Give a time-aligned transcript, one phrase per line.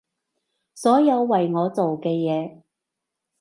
[0.73, 2.61] 所有為我做嘅嘢